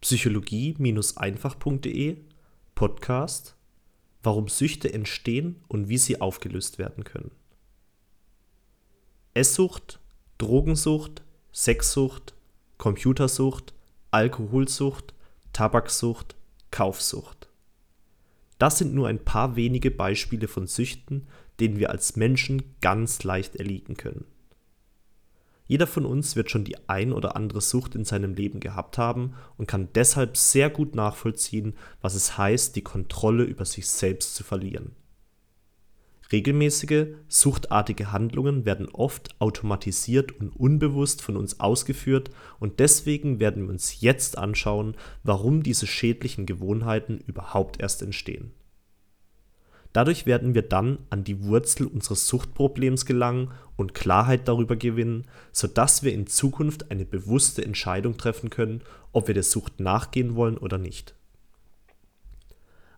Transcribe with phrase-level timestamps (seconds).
[0.00, 2.16] psychologie-einfach.de
[2.74, 3.54] Podcast
[4.22, 7.30] Warum Süchte entstehen und wie sie aufgelöst werden können.
[9.34, 10.00] Esssucht,
[10.38, 11.22] Drogensucht,
[11.54, 12.34] Sexsucht,
[12.76, 13.72] Computersucht,
[14.10, 15.14] Alkoholsucht,
[15.52, 16.34] Tabaksucht,
[16.72, 17.48] Kaufsucht.
[18.58, 21.26] Das sind nur ein paar wenige Beispiele von Süchten,
[21.60, 24.24] denen wir als Menschen ganz leicht erliegen können.
[25.66, 29.34] Jeder von uns wird schon die ein oder andere Sucht in seinem Leben gehabt haben
[29.56, 34.44] und kann deshalb sehr gut nachvollziehen, was es heißt, die Kontrolle über sich selbst zu
[34.44, 34.92] verlieren.
[36.32, 43.70] Regelmäßige, suchtartige Handlungen werden oft automatisiert und unbewusst von uns ausgeführt und deswegen werden wir
[43.70, 48.52] uns jetzt anschauen, warum diese schädlichen Gewohnheiten überhaupt erst entstehen.
[49.96, 56.02] Dadurch werden wir dann an die Wurzel unseres Suchtproblems gelangen und Klarheit darüber gewinnen, sodass
[56.02, 58.82] wir in Zukunft eine bewusste Entscheidung treffen können,
[59.12, 61.14] ob wir der Sucht nachgehen wollen oder nicht.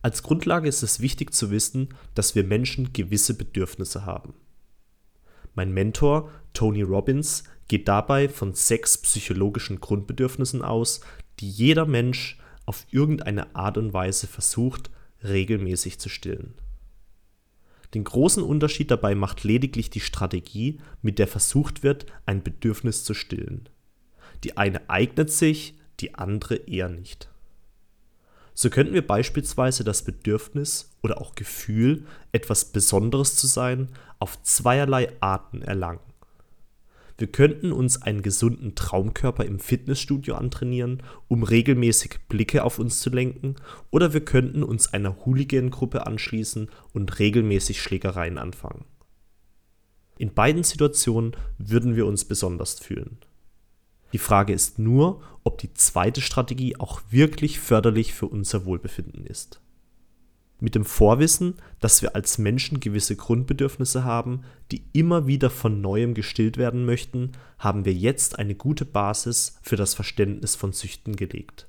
[0.00, 4.32] Als Grundlage ist es wichtig zu wissen, dass wir Menschen gewisse Bedürfnisse haben.
[5.54, 11.02] Mein Mentor Tony Robbins geht dabei von sechs psychologischen Grundbedürfnissen aus,
[11.40, 14.90] die jeder Mensch auf irgendeine Art und Weise versucht,
[15.22, 16.54] regelmäßig zu stillen.
[17.94, 23.14] Den großen Unterschied dabei macht lediglich die Strategie, mit der versucht wird, ein Bedürfnis zu
[23.14, 23.68] stillen.
[24.44, 27.30] Die eine eignet sich, die andere eher nicht.
[28.54, 35.12] So könnten wir beispielsweise das Bedürfnis oder auch Gefühl, etwas Besonderes zu sein, auf zweierlei
[35.20, 36.00] Arten erlangen.
[37.18, 43.08] Wir könnten uns einen gesunden Traumkörper im Fitnessstudio antrainieren, um regelmäßig Blicke auf uns zu
[43.08, 43.56] lenken,
[43.90, 48.84] oder wir könnten uns einer Hooligan-Gruppe anschließen und regelmäßig Schlägereien anfangen.
[50.18, 53.18] In beiden Situationen würden wir uns besonders fühlen.
[54.12, 59.60] Die Frage ist nur, ob die zweite Strategie auch wirklich förderlich für unser Wohlbefinden ist.
[60.58, 66.14] Mit dem Vorwissen, dass wir als Menschen gewisse Grundbedürfnisse haben, die immer wieder von neuem
[66.14, 71.68] gestillt werden möchten, haben wir jetzt eine gute Basis für das Verständnis von Süchten gelegt.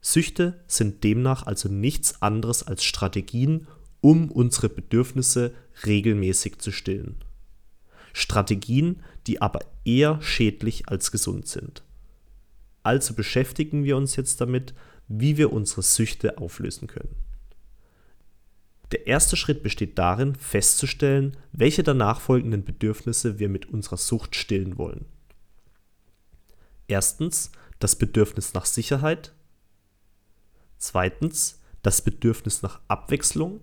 [0.00, 3.68] Süchte sind demnach also nichts anderes als Strategien,
[4.00, 5.52] um unsere Bedürfnisse
[5.86, 7.16] regelmäßig zu stillen.
[8.12, 11.84] Strategien, die aber eher schädlich als gesund sind.
[12.82, 14.74] Also beschäftigen wir uns jetzt damit,
[15.06, 17.14] wie wir unsere Süchte auflösen können.
[18.92, 24.76] Der erste Schritt besteht darin, festzustellen, welche danach folgenden Bedürfnisse wir mit unserer Sucht stillen
[24.76, 25.06] wollen.
[26.88, 29.32] Erstens das Bedürfnis nach Sicherheit.
[30.76, 33.60] Zweitens das Bedürfnis nach Abwechslung.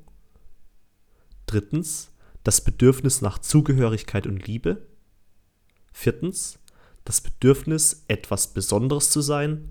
[1.45, 2.11] Drittens
[2.43, 4.87] das Bedürfnis nach Zugehörigkeit und Liebe.
[5.93, 6.57] Viertens
[7.05, 9.69] das Bedürfnis, etwas Besonderes zu sein.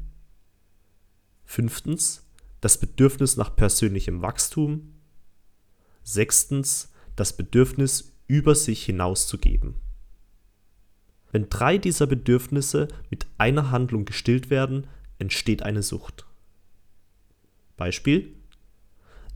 [1.44, 2.24] Fünftens
[2.60, 4.97] das Bedürfnis nach persönlichem Wachstum.
[6.10, 9.74] Sechstens das Bedürfnis, über sich hinauszugeben.
[11.32, 14.86] Wenn drei dieser Bedürfnisse mit einer Handlung gestillt werden,
[15.18, 16.24] entsteht eine Sucht.
[17.76, 18.32] Beispiel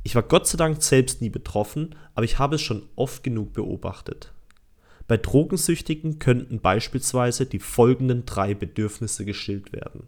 [0.03, 3.53] Ich war Gott sei Dank selbst nie betroffen, aber ich habe es schon oft genug
[3.53, 4.33] beobachtet.
[5.07, 10.07] Bei Drogensüchtigen könnten beispielsweise die folgenden drei Bedürfnisse gestillt werden.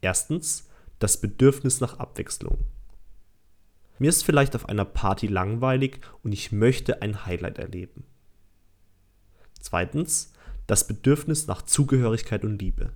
[0.00, 0.68] Erstens
[0.98, 2.58] das Bedürfnis nach Abwechslung.
[3.98, 8.04] Mir ist vielleicht auf einer Party langweilig und ich möchte ein Highlight erleben.
[9.60, 10.32] Zweitens,
[10.66, 12.92] das Bedürfnis nach Zugehörigkeit und Liebe.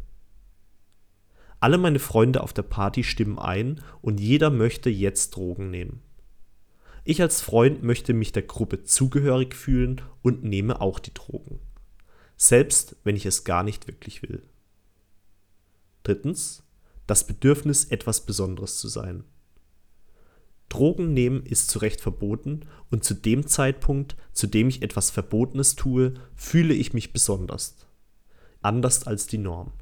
[1.61, 6.03] Alle meine Freunde auf der Party stimmen ein und jeder möchte jetzt Drogen nehmen.
[7.05, 11.61] Ich als Freund möchte mich der Gruppe zugehörig fühlen und nehme auch die Drogen.
[12.37, 14.43] Selbst wenn ich es gar nicht wirklich will.
[16.03, 16.63] Drittens,
[17.07, 19.25] das Bedürfnis, etwas Besonderes zu sein.
[20.71, 22.61] Drogen nehmen ist zu Recht verboten
[22.91, 27.77] und zu dem Zeitpunkt, zu dem ich etwas Verbotenes tue, fühle ich mich besonders.
[28.63, 29.73] Anders als die Norm.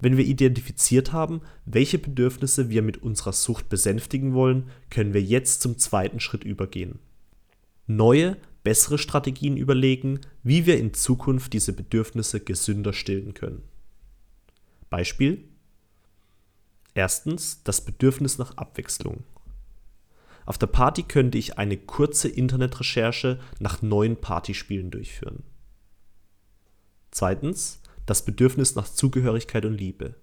[0.00, 5.60] Wenn wir identifiziert haben, welche Bedürfnisse wir mit unserer Sucht besänftigen wollen, können wir jetzt
[5.60, 6.98] zum zweiten Schritt übergehen.
[7.86, 13.62] Neue, bessere Strategien überlegen, wie wir in Zukunft diese Bedürfnisse gesünder stillen können.
[14.88, 15.44] Beispiel
[16.94, 19.24] Erstens das Bedürfnis nach Abwechslung.
[20.46, 25.44] Auf der Party könnte ich eine kurze Internetrecherche nach neuen Partyspielen durchführen.
[27.10, 30.16] Zweitens das Bedürfnis nach Zugehörigkeit und Liebe.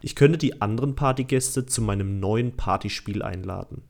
[0.00, 3.82] Ich könnte die anderen Partygäste zu meinem neuen Partyspiel einladen.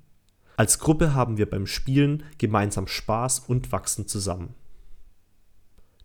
[0.57, 4.55] Als Gruppe haben wir beim Spielen gemeinsam Spaß und wachsen zusammen.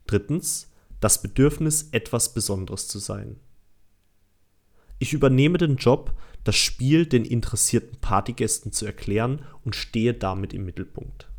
[0.07, 3.38] Drittens das Bedürfnis, etwas Besonderes zu sein.
[5.00, 6.13] Ich übernehme den Job,
[6.44, 11.30] das Spiel den interessierten Partygästen zu erklären und stehe damit im Mittelpunkt.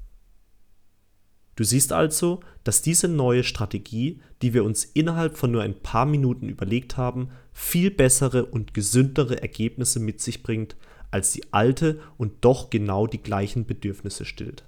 [1.57, 6.07] Du siehst also, dass diese neue Strategie, die wir uns innerhalb von nur ein paar
[6.07, 10.77] Minuten überlegt haben, viel bessere und gesündere Ergebnisse mit sich bringt,
[11.11, 14.65] als die alte und doch genau die gleichen Bedürfnisse stillt.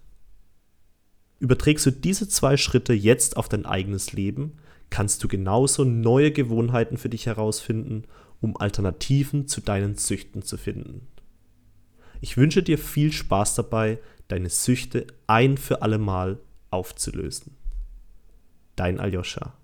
[1.38, 4.58] Überträgst du diese zwei Schritte jetzt auf dein eigenes Leben,
[4.90, 8.04] kannst du genauso neue Gewohnheiten für dich herausfinden,
[8.42, 11.06] um Alternativen zu deinen Süchten zu finden.
[12.20, 13.98] Ich wünsche dir viel Spaß dabei,
[14.28, 16.38] deine Süchte ein für alle Mal
[16.70, 17.56] aufzulösen.
[18.76, 19.54] Dein Aljoscha.